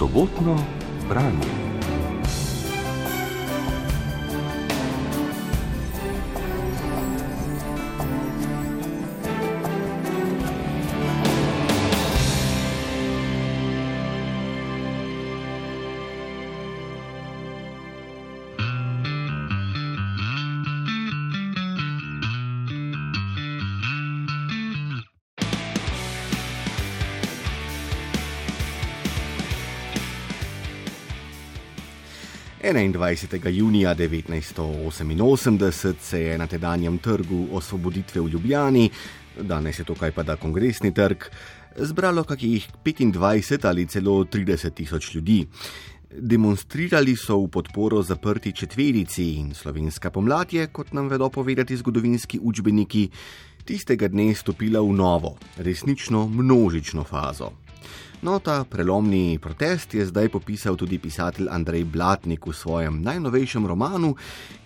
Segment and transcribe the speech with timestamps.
[0.00, 0.56] sobotno
[1.08, 1.69] branje.
[32.72, 33.48] 21.
[33.48, 38.90] junija 1988 se je na tedanjem trgu osvoboditve v Ljubljani,
[39.40, 41.24] danes je to kaj pa da kongresni trg,
[41.76, 45.46] zbralo kakih 25 ali celo 30 tisoč ljudi.
[46.10, 52.38] Demonstrirali so v podporo zaprti četverici in slovenska pomlad je, kot nam vedo povedati zgodovinski
[52.42, 53.10] učbeniki,
[53.64, 57.50] tistega dne stopila v novo, resnično množično fazo.
[58.20, 64.12] No, ta prelomni protest je zdaj popisal tudi pisatelj Andrej Blatnik v svojem najnovejšem romanu,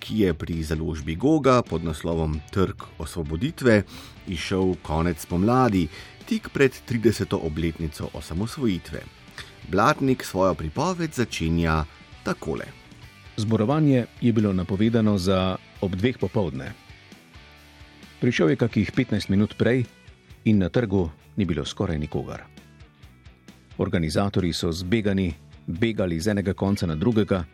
[0.03, 3.85] ki je pri založbi Goga pod naslovom Trg osvoboditve
[4.27, 5.87] išel konec pomladi,
[6.27, 7.31] tik pred 30.
[7.39, 9.01] obletnico osamosvojitve.
[9.71, 11.85] Blatnik svojo pripoved začenja
[12.27, 12.67] takole.
[13.37, 16.75] Zborovanje je bilo napovedano za ob dveh popovdne.
[18.19, 19.87] Prišel je kakih 15 minut prej
[20.45, 22.54] in na trgu ni bilo skoraj nikogar.
[23.79, 25.35] Organizatori so zbegani,
[25.67, 27.45] begali z enega konca na drugega,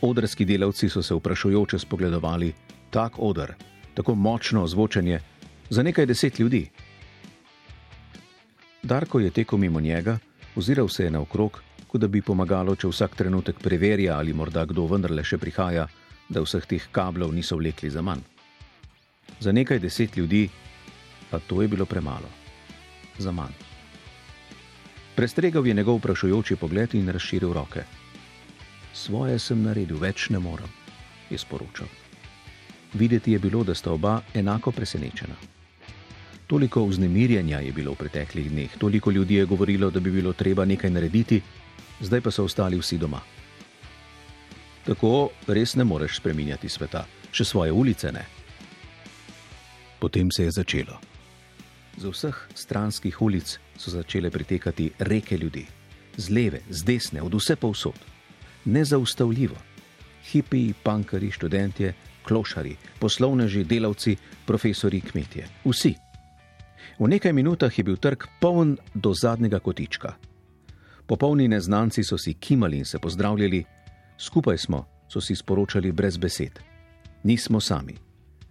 [0.00, 2.52] odrski delavci so se vprašujoče spogledovali,
[2.90, 3.52] tak odr,
[3.94, 5.20] tako močno ozvočenje
[5.70, 6.68] za nekaj deset ljudi.
[8.82, 10.18] Darko je tekel mimo njega,
[10.56, 14.86] oziral se je naokrog, kot da bi pomagalo, če vsak trenutek preverja, ali morda kdo
[14.86, 15.88] vendarle še prihaja,
[16.28, 18.24] da vseh teh kablov niso vlekli za manj.
[19.40, 20.48] Za nekaj deset ljudi,
[21.30, 22.28] pa to je bilo premalo.
[23.18, 23.77] Za manj.
[25.18, 27.82] Prestregal je njegov vprašujoči pogled in razširil roke.
[28.94, 30.70] Svoje sem naredil, več ne morem,
[31.30, 31.88] je sporočil.
[32.94, 35.34] Videti je bilo, da sta oba enako presenečena.
[36.46, 40.64] Toliko vznemirjenja je bilo v preteklih dneh, toliko ljudi je govorilo, da bi bilo treba
[40.64, 41.42] nekaj narediti,
[42.00, 43.20] zdaj pa so ostali vsi doma.
[44.86, 48.22] Tako res ne moreš spreminjati sveta, še svoje ulice ne.
[49.98, 51.07] Potem se je začelo.
[51.98, 55.66] Z vseh stranskih ulic so začele pritekati reke ljudi,
[56.16, 57.98] z leve, z desne, od vse povsod.
[58.64, 59.56] Nezaustavljivo.
[60.30, 64.16] Hipiji, pankari, študentje, klošari, poslovneži, delavci,
[64.46, 65.48] profesori, kmetje.
[65.64, 65.94] Vsi.
[66.98, 70.14] V nekaj minutah je bil trg poln do zadnjega kotička.
[71.06, 73.64] Popolni neznanci so si kimali in se pozdravljali,
[74.18, 76.58] skupaj smo, so si sporočali brez besed.
[77.22, 77.96] Nismo sami.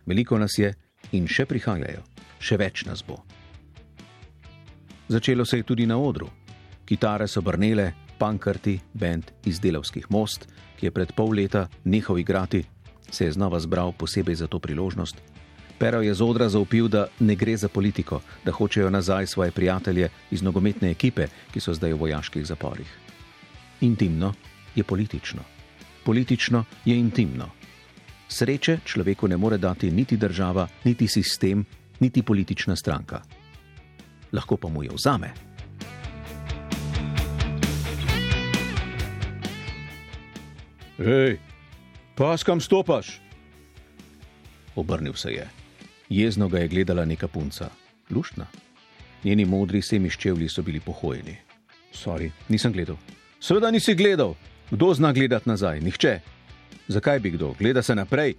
[0.06, 0.74] Veliko nas je
[1.12, 2.04] in še prihajajo,
[2.40, 3.27] še več nas bo.
[5.08, 6.30] Začelo se je tudi na odru.
[6.86, 12.64] Kitare so brnele, pankrti, bend iz delovskih most, ki je pred pol leta nehal igrati,
[13.10, 15.16] se je znova zbral posebej za to priložnost.
[15.80, 20.10] Pero je z odra zaupil, da ne gre za politiko, da hočejo nazaj svoje prijatelje
[20.32, 22.90] iz nogometne ekipe, ki so zdaj v vojaških zaporih.
[23.82, 24.34] Intimno
[24.76, 25.42] je politično.
[26.04, 27.50] Politično je intimno.
[28.28, 31.66] Sreče človeku ne more dati niti država, niti sistem,
[32.00, 33.22] niti politična stranka
[34.32, 35.34] lahko pa mu jo vzame.
[40.98, 41.38] Hej,
[42.18, 43.22] pas kam stopaš?
[44.76, 45.48] Obrnil se je.
[46.10, 47.70] Jezno ga je gledala neka punca,
[48.10, 48.46] luštna.
[49.24, 51.38] Njeni modri semiščevli so bili pohojeni.
[51.94, 52.98] Sorry, nisem gledal.
[53.40, 54.34] Seveda nisi gledal.
[54.72, 55.80] Kdo zna gledati nazaj?
[55.80, 56.20] Nihče.
[56.88, 57.54] Zakaj bi kdo?
[57.60, 58.36] Gleda se naprej.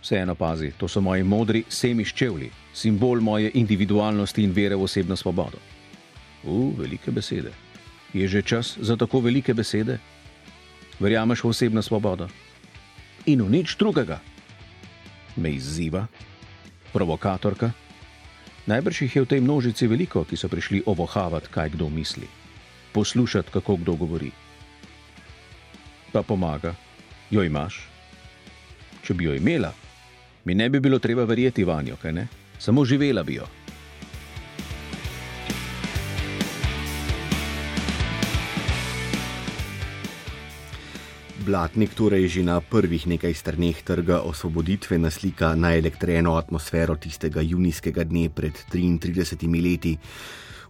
[0.00, 5.58] Vseeno pazi, to so moji modri semiščevli simbol moje individualnosti in vere v osebno svobodo.
[6.44, 7.52] U, velike besede.
[8.12, 9.98] Je že čas za tako velike besede?
[11.00, 12.28] Verjameš v osebno svobodo?
[13.26, 14.20] In v nič drugega.
[15.36, 16.06] Me izziva,
[16.92, 17.72] provokatorka.
[18.66, 22.28] Najbrž jih je v tej množici veliko, ki so prišli ovohavati, kaj kdo misli,
[22.92, 24.30] poslušati, kako kdo govori.
[26.12, 26.74] Pa pomaga,
[27.30, 27.86] jo imaš.
[29.02, 29.72] Če bi jo imela,
[30.44, 32.28] mi ne bi bilo treba verjeti vanjo, kaj ne?
[32.58, 33.46] samo živela bi jo.
[41.40, 48.28] Blatnik torej že na prvih nekaj strneh trga osvoboditve naslika naelektreno atmosfero tistega junijskega dne
[48.28, 49.96] pred 33 leti.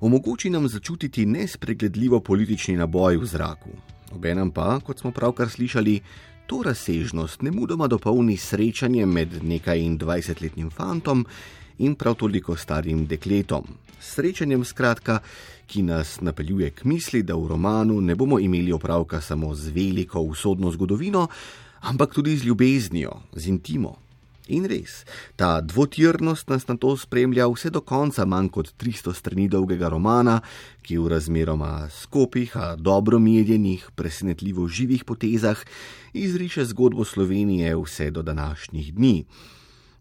[0.01, 3.71] Omogoči nam začutiti nespregledljivo politični naboj v zraku.
[4.15, 6.01] Obenem pa, kot smo pravkar slišali,
[6.51, 11.23] to razsežnost ne mudoma dopolni srečanje med nekaj in 20-letnim fantom
[11.79, 13.69] in prav toliko starim dekletom.
[14.01, 15.21] Srečanjem, skratka,
[15.71, 20.21] ki nas napeljuje k misli, da v romanu ne bomo imeli opravka samo z veliko
[20.21, 21.29] usodno zgodovino,
[21.81, 23.95] ampak tudi z ljubeznijo, z intimo.
[24.51, 25.05] In res,
[25.39, 30.41] ta dvotirnost nas na to spremlja vse do konca manj kot 300 strani dolgega romana,
[30.83, 35.61] ki v razmeroma skopih, a dobro mirjenih, presenetljivo živih potezah
[36.13, 39.25] izriše zgodbo Slovenije vse do današnjih dni.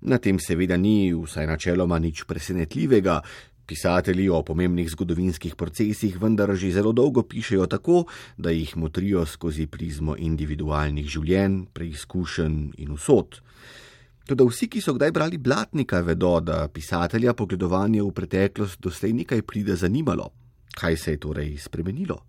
[0.01, 3.19] Na tem seveda ni vsaj načeloma nič presenetljivega.
[3.69, 8.05] Pisatelji o pomembnih zgodovinskih procesih vendar že zelo dolgo pišejo tako,
[8.37, 13.43] da jih motrijo skozi prizmo individualnih življenj, preizkušenj in usod.
[14.29, 19.41] Tudi vsi, ki so kdaj brali Blatnika, vedo, da pisatelja pogledovanje v preteklost doslej nekaj
[19.41, 20.27] pride zanimalo.
[20.77, 22.19] Kaj se je torej spremenilo?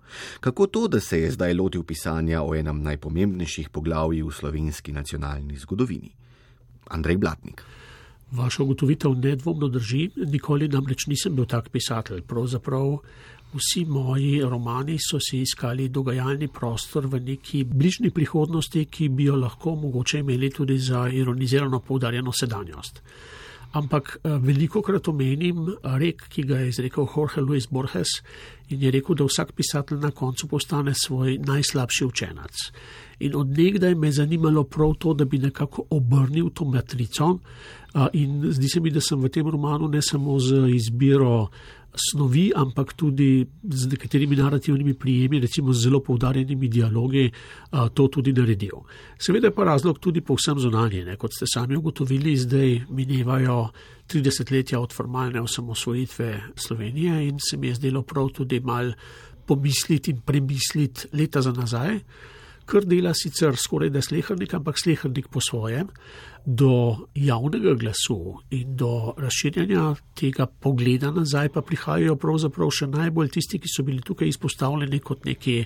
[0.40, 5.60] Kako to, da se je zdaj lotil pisanja o enem najpomembnejših poglavij v slovenski nacionalni
[5.60, 6.08] zgodovini?
[6.88, 7.60] Andrej Blatnik.
[8.32, 12.22] Vaša ugotovitev nedvomno drži, nikoli namreč nisem bil tak pisatelj.
[12.22, 12.96] Pravzaprav
[13.50, 19.36] Vsi moji romani so si iskali dogajalni prostor v neki bližnji prihodnosti, ki bi jo
[19.36, 23.02] lahko mogoče imeli tudi za ironizirano poudarjeno sedanjost.
[23.72, 28.20] Ampak eh, veliko krat omenim rek, ki ga je izrekel Jorge Luis Borges
[28.68, 32.64] in je rekel, da vsak pisatelj na koncu postane svoj najslabši učenec.
[33.20, 37.38] In odnegdaj me je zanimalo prav to, da bi nekako obrnil to matrico.
[38.12, 41.48] In zdi se mi, da sem v tem romanu ne samo z izbiro
[41.94, 47.30] snovi, ampak tudi z nekaterimi narativnimi prijemi, recimo z zelo poudarjenimi dialogi,
[47.94, 48.84] to tudi naredil.
[49.18, 51.16] Seveda pa razlog tudi povsem zunanje, ne?
[51.16, 53.68] kot ste sami ugotovili, zdaj minevajo
[54.08, 58.92] 30 letja od formalne osamosvojitve Slovenije in se mi je zdelo prav tudi mal
[59.46, 61.98] pomisliti in premisliti leta za nazaj
[62.70, 65.88] kar dela sicer skoraj da slehrnik, ampak slehrnik po svojem,
[66.46, 73.60] do javnega glasu in do razširjanja tega pogleda nazaj, pa prihajajo pravzaprav še najbolj tisti,
[73.60, 75.58] ki so bili tukaj izpostavljeni kot neki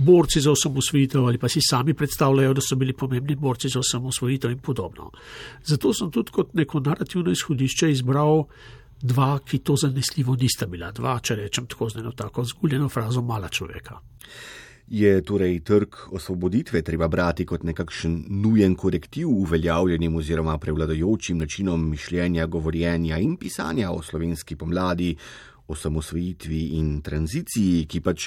[0.00, 4.50] borci za osamosvojitev ali pa si sami predstavljajo, da so bili pomembni borci za osamosvojitev
[4.50, 5.10] in podobno.
[5.64, 8.46] Zato sem tudi kot neko narativno izhodišče izbral.
[9.00, 13.22] Dva, ki to zanesljivo nista bila, dva, če rečem tako z eno tako zguljeno frazo,
[13.24, 13.96] mala človeka.
[14.90, 22.46] Je torej trg osvoboditve treba brati kot nekakšen nujen korektiv uveljavljenim oziroma prevladojočim načinom mišljenja,
[22.46, 25.14] govorjenja in pisanja o slovenski pomladi,
[25.68, 28.26] o samosvojitvi in tranziciji, ki pač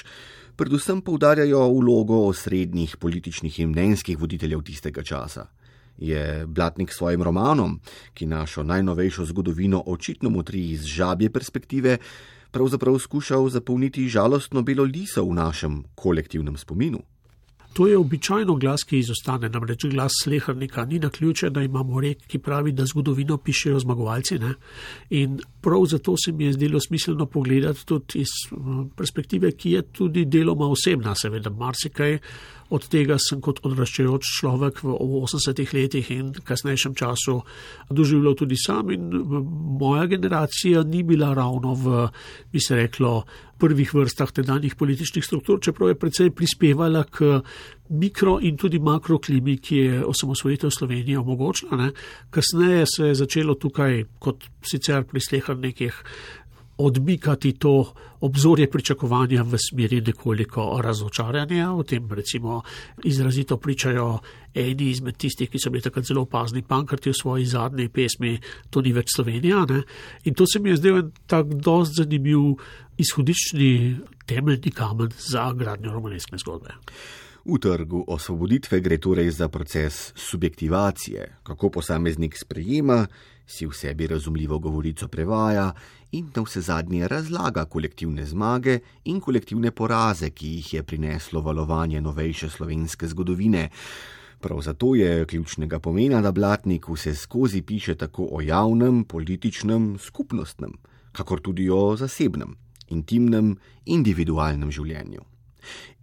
[0.56, 5.44] predvsem poudarjajo vlogo osrednjih političnih in mnenjskih voditeljev tistega časa.
[5.98, 7.76] Je Blatnik s svojim romanom,
[8.14, 11.98] ki našo najnovejšo zgodovino očitno motri iz žabje perspektive,
[12.54, 17.02] pravzaprav skušal zapolniti žalostno belo liso v našem kolektivnem spominu.
[17.74, 20.84] To je običajno glas, ki izostane, namreč glas slehrnika.
[20.84, 24.38] Ni na ključe, da imamo rek, ki pravi, da zgodovino pišejo zmagovalci.
[24.38, 24.52] Ne?
[25.10, 28.30] In prav zato se mi je zdelo smiselno pogledati tudi iz
[28.96, 32.18] perspektive, ki je tudi deloma osebna, seveda, marsikaj
[32.74, 37.38] od tega sem kot odraščajoč človek v 80-ih letih in kasnejšem času
[37.90, 39.08] doživljal tudi sam in
[39.80, 42.06] moja generacija ni bila ravno v,
[42.52, 43.22] bi se reklo,
[43.58, 47.40] prvih vrstah tedanjih političnih struktur, čeprav je predvsej prispevala k
[47.94, 51.90] mikro in tudi makro klimi, ki je osamosvojitev Slovenije omogočila.
[52.30, 56.02] Kasneje se je začelo tukaj, kot sicer pri slehrnikih,
[56.76, 61.72] odmikati to obzorje pričakovanja v smeri nekoliko razočaranja.
[61.72, 62.62] O tem recimo
[63.04, 64.18] izrazito pričajo
[64.54, 68.38] eni izmed tistih, ki so bili takrat zelo opazni, pankrti v svoji zadnji pesmi,
[68.70, 69.64] to ni več Slovenija.
[69.70, 69.82] Ne?
[70.24, 72.56] In to se mi je zdel en tak dost zanimiv
[72.98, 76.78] izhodiščni temeljni kamen za gradnjo romaneske zgodbe.
[77.44, 83.06] V trgu osvoboditve gre torej za proces subjektivacije, kako posameznik sprejema,
[83.46, 85.72] si v sebi razumljivo govorico prevaja
[86.12, 92.00] in na vse zadnje razlaga kolektivne zmage in kolektivne poraze, ki jih je prineslo valovanje
[92.00, 93.68] novejše slovenske zgodovine.
[94.40, 100.72] Prav zato je ključnega pomena, da Blatnik vse skozi piše tako o javnem, političnem, skupnostnem,
[101.12, 102.56] kakor tudi o zasebnem,
[102.88, 105.33] intimnem, individualnem življenju.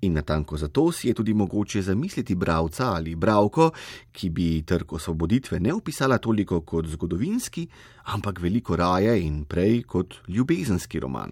[0.02, 3.72] In natanko zato si je tudi mogoče zamisliti bralca ali bralko,
[4.12, 7.68] ki bi trg osvoboditve ne opisala toliko kot zgodovinski,
[8.04, 11.32] ampak veliko raje in prej kot ljubezenski roman.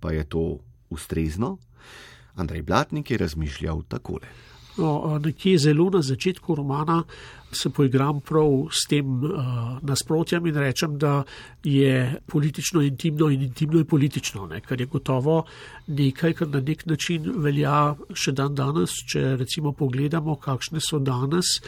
[0.00, 0.58] Pa je to
[0.90, 1.58] ustrezno?
[2.34, 4.26] Andrej Blatnik je razmišljal takole.
[4.76, 7.02] No, nekje zelo na začetku romana
[7.54, 9.32] se poigram prav s tem uh,
[9.82, 11.22] nasprotjem in rečem, da
[11.64, 14.60] je politično intimno in intimno je politično, ne?
[14.60, 15.44] kar je gotovo
[15.86, 21.58] nekaj, kar na nek način velja še dan danes, če recimo pogledamo, kakšne so danes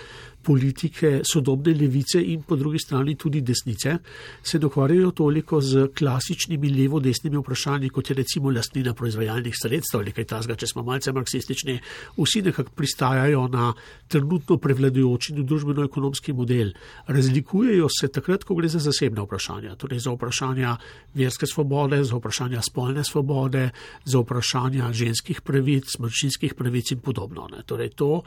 [0.45, 3.97] politike sodobne levice in po drugi strani tudi desnice,
[4.43, 10.29] se dokvarjajo toliko z klasičnimi levo-desnimi vprašanji, kot je recimo lastnina proizvajalnih sredstev ali kaj
[10.35, 11.79] tasga, če smo malce marksistični,
[12.19, 13.73] vsi nekako pristajajo na
[14.09, 15.35] trenutno prevladujoči
[15.75, 16.73] družbeno-ekonomski model.
[17.07, 20.77] Razlikujejo se takrat, ko gre za zasebne vprašanja, torej za vprašanja
[21.15, 23.71] verske svobode, za vprašanja spolne svobode,
[24.05, 27.49] za vprašanja ženskih pravic, manjšinskih pravic in podobno.
[27.53, 27.63] Ne.
[27.67, 28.23] Torej to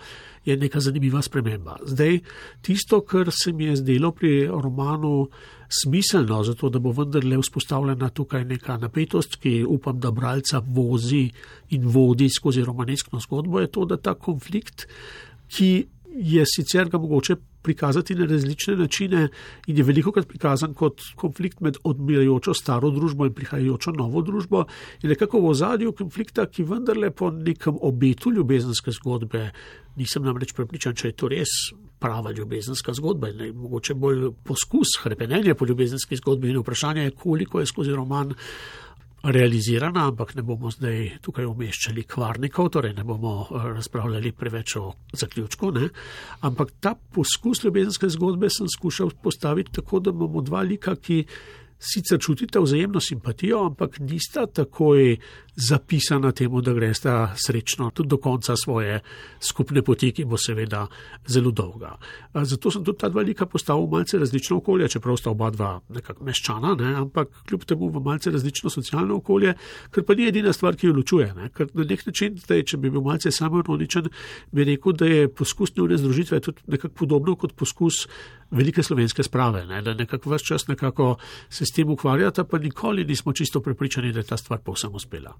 [0.45, 1.77] je neka zanimiva sprememba.
[1.85, 2.19] Zdaj,
[2.61, 5.29] tisto, kar se mi je zdelo pri romanu
[5.69, 11.29] smiselno, zato da bo vendarle vzpostavljena tukaj neka napetost, ki upam, da bralca vozi
[11.69, 14.87] in vodi skozi romaneskno zgodbo, je to, da ta konflikt,
[15.47, 19.27] ki je sicer ga mogoče prikazati na različne načine
[19.67, 24.63] in je veliko krat prikazan kot konflikt med odmirajočo staro družbo in prihajajočo novo družbo,
[25.01, 29.49] je nekako v ozadju konflikta, ki vendarle po nekem obetu ljubezenske zgodbe,
[29.97, 31.57] nisem namreč prepričan, če je to res
[31.99, 37.59] prava ljubezenska zgodba in mogoče bolj poskus hrepenenja po ljubezenski zgodbi in vprašanje je, koliko
[37.59, 38.33] je skozi roman
[39.27, 44.91] realizirana, ampak ne bomo zdaj tukaj umeščali kvarnikov, torej ne bomo eh, razpravljali preveč o
[45.13, 45.71] zaključku.
[45.75, 45.89] Ne?
[46.47, 51.25] Ampak ta poskus ljubezenske zgodbe sem skušal postaviti tako, da imamo dva lika, ki
[51.79, 55.17] sicer čutite vzajemno simpatijo, ampak nista takoj
[55.57, 58.99] zapisana temu, da gresta srečno tudi do konca svoje
[59.39, 60.85] skupne poti, ki bo seveda
[61.27, 61.95] zelo dolga.
[62.33, 65.79] Zato sem tudi ta dva lika postavil v malce različno okolje, čeprav sta oba dva
[65.89, 66.93] nekako meščana, ne?
[67.01, 69.55] ampak kljub temu v malce različno socialno okolje,
[69.91, 71.31] ker pa ni edina stvar, ki jo ločuje.
[71.33, 71.49] Ne?
[71.49, 74.11] Ker na nek način, zdaj, če bi bil malce samoironičen,
[74.51, 78.05] bi rekel, da je poskus njune združitve tudi nekako podobno kot poskus
[78.51, 79.81] velike slovenske sprave, ne?
[79.81, 81.15] da nekako vse čas nekako
[81.49, 85.33] se s tem ukvarjata, pa nikoli nismo čisto prepričani, da je ta stvar povsem uspela.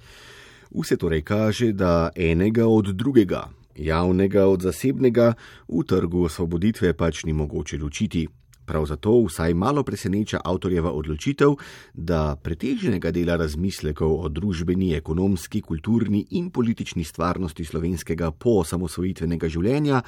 [0.72, 5.34] Vse torej kaže, da enega od drugega, javnega od zasebnega,
[5.68, 8.28] v trgu osvoboditve pač ni mogoče ločiti.
[8.68, 11.54] Prav zato vsaj malo preseneča avtorjeva odločitev,
[11.94, 20.02] da pretežnega dela razmislekov o družbeni, ekonomski, kulturni in politični stvarnosti slovenskega poosamosvojitvenega življenja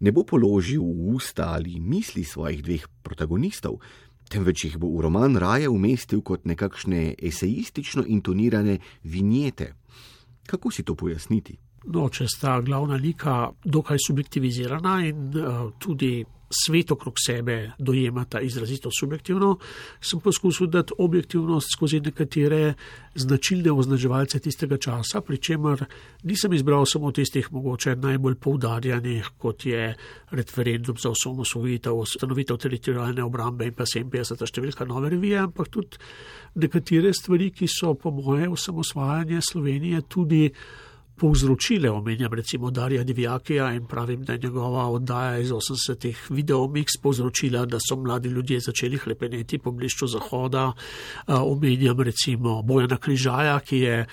[0.00, 3.80] ne bo položil v usta ali misli svojih dveh protagonistov,
[4.30, 9.72] temveč jih bo v roman raje umestil kot nekakšne esejistično intonirane vinjete.
[10.46, 11.58] Kako si to pojasniti?
[11.86, 18.90] No, če sta glavna lika dokaj subjektivizirana in uh, tudi svet okrog sebe dojemata izrazito
[19.00, 19.58] subjektivno,
[20.00, 22.74] sem poskusil dati objektivnost skozi nekatere
[23.14, 25.84] značilne označevalce tistega časa, pri čemer
[26.22, 29.94] nisem izbral samo tistih mogoče najbolj poudarjanih, kot je
[30.30, 34.46] referendum za osamosvojitev, ustanovitev teritorijalne obrambe in pa 57.
[34.46, 35.98] številka nove revije, ampak tudi
[36.54, 40.50] nekatere stvari, ki so po moje osamosvajanje Slovenije tudi
[41.16, 47.64] povzročile, omenjam recimo Darja Divjakija in pravim, da je njegova oddaja iz 80-ih videomix povzročila,
[47.66, 50.72] da so mladi ljudje začeli hlepeneti po blišču Zahoda.
[51.26, 54.06] Omenjam recimo Bojana Križaja, ki je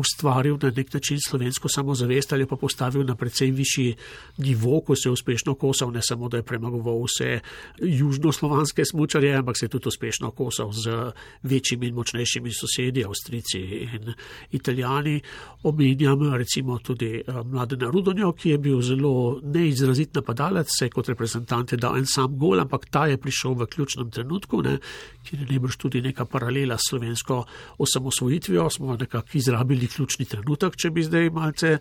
[0.00, 3.94] ustvaril na nek način slovensko samozavest ali pa postavil na precej višji
[4.38, 7.40] nivo, ko se je uspešno kosal, ne samo da je premagoval vse
[7.78, 14.12] južnoslovanske smučarje, ampak se je tudi uspešno kosal z večjimi in močnejšimi sosedi, Avstrici in
[14.50, 15.20] Italijani.
[15.62, 21.08] Omenjam recimo tudi eh, mladena Rudonjo, ki je bil zelo neizrazit napadalec, se je kot
[21.08, 24.78] reprezentant dal en sam gol, ampak ta je prišel v ključnem trenutku, ne,
[25.24, 27.44] kjer je nebrž tudi neka paralela s slovensko
[27.78, 31.78] osamosvojitvijo, smo nekako izrabili ključni trenutek, če bi zdaj malce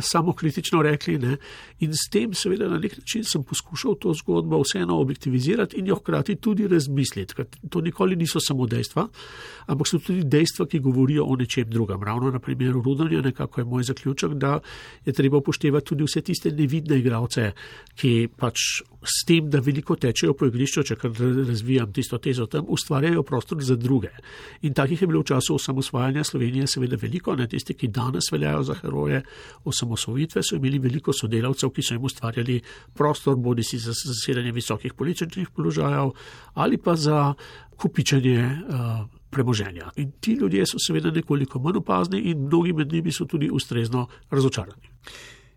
[0.00, 1.18] samo kritično rekli.
[1.18, 1.36] Ne.
[1.80, 5.96] In s tem, seveda, na nek način sem poskušal to zgodbo vseeno objektivizirati in jo
[5.98, 7.34] hkrati tudi razmisliti.
[7.70, 9.08] To nikoli niso samo dejstva,
[9.66, 12.02] ampak so tudi dejstva, ki govorijo o nečem drugem.
[12.02, 14.58] Ravno na primeru Rudanja, nekako je moj zaključek, da
[15.04, 17.52] je treba upoštevati tudi vse tiste nevidne igravce,
[17.96, 21.12] ki pač s tem, da veliko tečejo po igrišču, če kar
[21.48, 24.10] razvijam tisto tezo tam, ustvarjajo prostor za druge.
[24.62, 28.62] In takih je bilo v času osamosvajanja Slovenije seveda veliko, ne tisti, ki danes veljajo
[28.68, 29.22] za heroje
[29.64, 32.60] osamosvojitve, so imeli veliko sodelavcev, ki so jim ustvarjali
[32.94, 36.12] prostor, bodi si za zasedanje visokih političnih položajev
[36.54, 37.34] ali pa za
[37.76, 39.90] kupičanje uh, premoženja.
[39.96, 44.06] In ti ljudje so seveda nekoliko manj opazni in mnogi med njimi so tudi ustrezno
[44.30, 44.90] razočarani.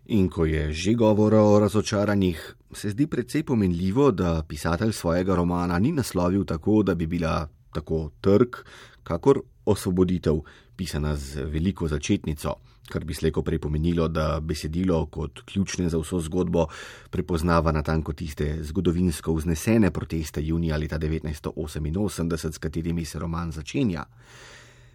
[0.06, 5.78] In ko je že govora o razočaranjih, se zdi precej pomenljivo, da pisatelj svojega romana
[5.78, 8.56] ni naslovil tako, da bi bila tako trg,
[9.02, 10.40] kakor osvoboditev,
[10.76, 12.56] pisana z veliko začetnico.
[12.88, 16.66] kar bi slejko prej pomenilo, da besedilo kot ključne za vso zgodbo
[17.10, 24.04] prepoznava natanko tiste zgodovinsko vznesene proteste junija leta 1988, s katerimi se roman začenja.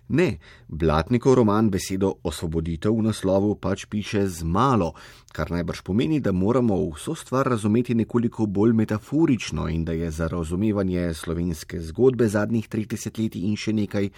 [0.10, 4.96] Ne, Blatnikov roman besedo osvoboditev v naslovu pač piše z malo,
[5.34, 10.28] kar najbrž pomeni, da moramo vso stvar razumeti nekoliko bolj metaforično in da je za
[10.28, 14.10] razumevanje slovenske zgodbe zadnjih 30 let in še nekaj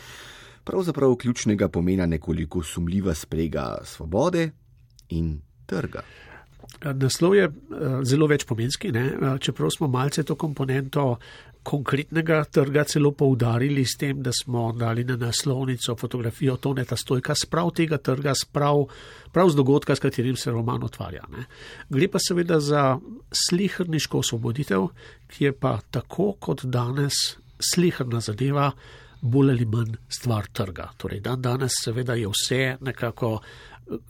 [0.63, 4.49] pravzaprav ključnega pomena nekoliko sumljiva sprega svobode
[5.09, 6.01] in trga.
[6.81, 7.51] Naslov je eh,
[8.03, 9.05] zelo večpomenski, ne?
[9.05, 11.17] Eh, čeprav smo malce to komponento
[11.63, 17.69] konkretnega trga celo poudarili s tem, da smo dali na naslovnico fotografijo Toneta Stojka sprav
[17.71, 18.85] tega trga, sprav,
[19.31, 21.23] prav z dogodka, s katerim se roman otvarja.
[21.29, 21.45] Ne?
[21.89, 22.97] Gre pa seveda za
[23.31, 24.87] slihrniško osvoboditev,
[25.27, 27.13] ki je pa tako kot danes
[27.73, 28.71] slihrna zadeva,
[29.21, 30.91] bolj ali manj stvar trga.
[30.97, 33.39] Torej, dan danes seveda je vse nekako,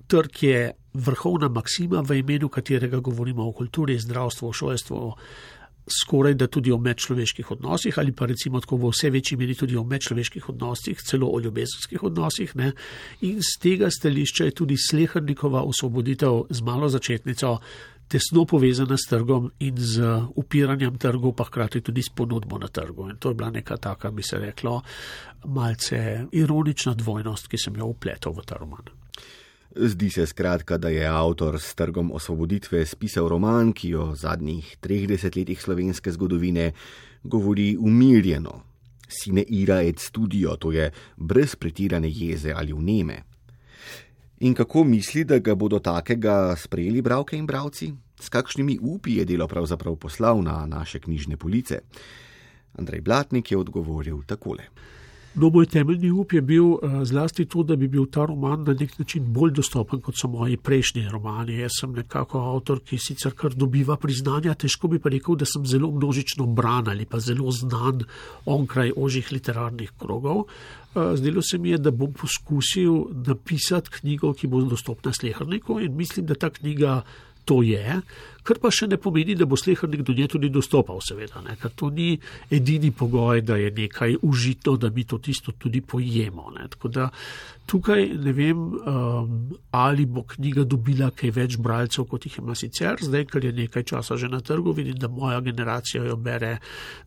[0.08, 5.02] trg je vrhovna maksima, v imenu katerega govorimo o kulturi, zdravstvu, šolstvu,
[5.92, 9.78] skoraj da tudi o medčloveških odnosih, ali pa recimo tako v vse večji meri tudi
[9.78, 12.56] o medčloveških odnosih, celo o ljubezenskih odnosih.
[12.56, 12.72] Ne?
[13.22, 17.58] In z tega stališča je tudi slehrnikova osvoboditev z malo začetnico
[18.12, 20.04] tesno povezana s trgom in z
[20.36, 23.10] upiranjem trgov, pa hkrati tudi s ponudbo na trgu.
[23.10, 24.82] In to je bila neka taka, bi se reklo,
[25.46, 28.92] malce ironična dvojnost, ki sem jo upletel v ta roman.
[29.72, 35.08] Zdi se skratka, da je avtor s trgom osvoboditve spisal roman, ki o zadnjih treh
[35.08, 36.74] desetletjih slovenske zgodovine
[37.24, 38.60] govori umirjeno,
[39.08, 43.22] sine ira et studio, to je brez pretirane jeze ali vneme.
[44.42, 47.92] In kako misli, da ga bodo takega sprejeli bravke in bravci?
[48.18, 51.78] S kakšnimi upi je delo pravzaprav poslal na naše knjižne police?
[52.74, 54.66] Andrej Blatnik je odgovoril takole.
[55.34, 58.74] No, moj temeljni up je bil uh, zlasti to, da bi bil ta roman na
[58.74, 61.56] nek način bolj dostopen kot so moji prejšnji romani.
[61.62, 65.66] Jaz sem nekako avtor, ki sicer kar dobiva priznanja, težko bi pa rekel, da sem
[65.66, 68.04] zelo množično bran ali pa zelo znan
[68.46, 70.44] onkraj ožjih literarnih krogov.
[70.44, 75.96] Uh, zdelo se mi je, da bom poskusil napisati knjigo, ki bo dostopna slehrniku in
[75.96, 77.02] mislim, da ta knjiga
[77.46, 78.02] to je
[78.44, 81.56] kar pa še ne pomeni, da bo slehrnik do nje tudi dostopal, seveda, ne?
[81.62, 82.16] ker to ni
[82.50, 86.52] edini pogoj, da je nekaj užito, da mi to tisto tudi pojemo.
[86.58, 86.68] Ne?
[86.72, 87.10] Tako da
[87.72, 89.36] tukaj ne vem, um,
[89.72, 93.86] ali bo knjiga dobila kaj več bralcev, kot jih ima sicer, zdaj, ker je nekaj
[93.94, 96.58] časa že na trgu, vidim, da moja generacija jo bere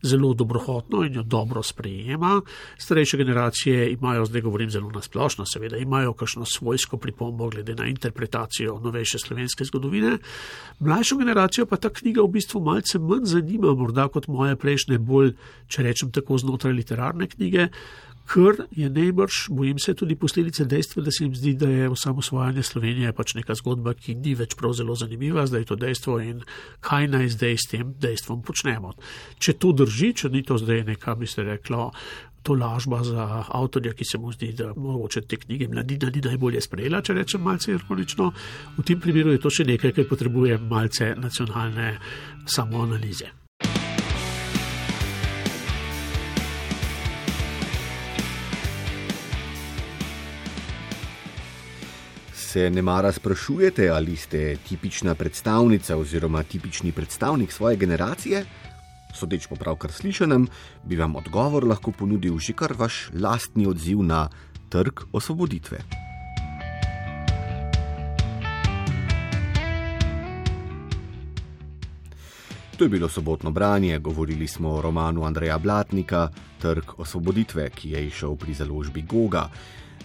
[0.01, 2.39] zelo dobrohotno in jo dobro sprejema.
[2.81, 8.79] Starejše generacije imajo, zdaj govorim zelo nasplošno, seveda, imajo kakšno svojsko pripombo glede na interpretacijo
[8.83, 10.17] novejše slovenske zgodovine.
[10.79, 15.33] Mlajšo generacijo pa ta knjiga v bistvu malce manj zanima, morda kot moje prejšnje, bolj,
[15.67, 17.71] če rečem tako, znotraj literarne knjige,
[18.29, 22.63] ker je najbrž, bojim se, tudi posledica dejstva, da se jim zdi, da je osamosvajanje
[22.63, 26.41] Slovenije pač neka zgodba, ki ni več prav zelo zanimiva, zdaj je to dejstvo in
[26.85, 28.95] kaj naj zdaj s tem dejstvom počnemo.
[29.37, 31.91] Če to drži, če ni to zdaj neka, bi se reklo,
[32.45, 36.61] to lažba za avtorja, ki se mu zdi, da mogoče te knjige mladina ni najbolje
[36.61, 38.29] sprejela, če rečem malce ironično.
[38.77, 41.95] V tem primeru je to še nekaj, kar potrebuje malce nacionalne
[42.45, 43.31] samoanalize.
[52.55, 58.45] Se ne mara sprašujete, ali ste tipična predstavnica oziroma tipični predstavnik svoje generacije?
[59.15, 60.47] Sodeč po pravkar slišanem,
[60.83, 64.27] bi vam odgovor lahko ponudil že kar vaš lastni odziv na
[64.69, 65.79] trg osvoboditve.
[72.75, 76.27] To je bilo sobotno branje, govorili smo o romanu Andreja Blatnika
[76.59, 79.47] Trg osvoboditve, ki je išel pri založbi Goga.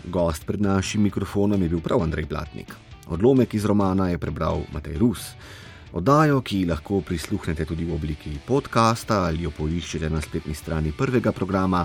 [0.04, 2.74] Gost pred našim mikrofonom je bil prav Andrej Blatnik.
[3.10, 5.34] Odlomek iz romana je prebral Matej Rus.
[5.90, 11.34] Oddajo, ki lahko prisluhnete tudi v obliki podcasta ali jo poiščete na spletni strani prvega
[11.34, 11.82] programa,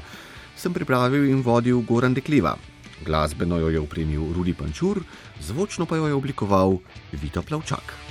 [0.53, 2.53] sem pripravil in vodil Goran Dekliva.
[3.01, 5.01] Glasbeno jo je upremil Rudi Pančur,
[5.41, 6.77] zvočno pa jo je oblikoval
[7.17, 8.04] Vito Plavčak.